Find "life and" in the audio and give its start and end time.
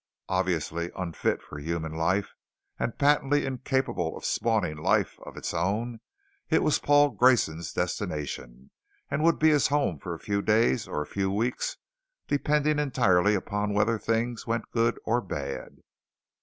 1.91-2.97